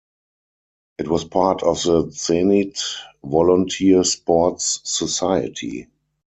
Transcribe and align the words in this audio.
It 0.97 1.07
was 1.07 1.25
part 1.25 1.61
of 1.61 1.75
the 1.83 2.05
Zenit 2.05 2.81
volunteer 3.23 4.03
sports 4.03 4.81
society. 4.83 5.89